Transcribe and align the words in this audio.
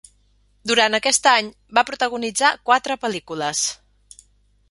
Durant 0.69 0.95
aquest 0.99 1.27
any, 1.31 1.51
va 1.79 1.83
protagonitzar 1.91 2.51
quatre 2.71 2.97
pel·lícules. 3.05 3.65